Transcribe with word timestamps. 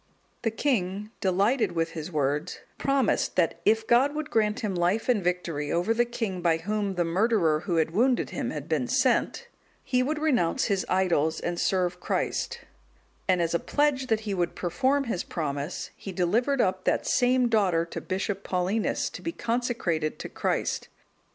The 0.41 0.49
king, 0.49 1.11
delighted 1.19 1.73
with 1.73 1.91
his 1.91 2.11
words, 2.11 2.61
promised, 2.79 3.35
that 3.35 3.61
if 3.65 3.85
God 3.85 4.15
would 4.15 4.31
grant 4.31 4.61
him 4.61 4.73
life 4.73 5.07
and 5.07 5.23
victory 5.23 5.71
over 5.71 5.93
the 5.93 6.05
king 6.05 6.41
by 6.41 6.57
whom 6.57 6.95
the 6.95 7.05
murderer 7.05 7.59
who 7.59 7.75
had 7.75 7.91
wounded 7.91 8.31
him 8.31 8.49
had 8.49 8.67
been 8.67 8.87
sent, 8.87 9.47
he 9.83 10.01
would 10.01 10.17
renounce 10.17 10.65
his 10.65 10.87
idols, 10.89 11.39
and 11.39 11.59
serve 11.59 11.99
Christ; 11.99 12.61
and 13.27 13.43
as 13.43 13.53
a 13.53 13.59
pledge 13.59 14.07
that 14.07 14.21
he 14.21 14.33
would 14.33 14.55
perform 14.55 15.03
his 15.03 15.23
promise, 15.23 15.91
he 15.95 16.11
delivered 16.11 16.61
up 16.61 16.85
that 16.85 17.05
same 17.05 17.47
daughter 17.47 17.85
to 17.85 18.01
Bishop 18.01 18.43
Paulinus, 18.43 19.07
to 19.11 19.21
be 19.21 19.31
consecrated 19.31 20.17
to 20.17 20.29
Christ. 20.29 20.87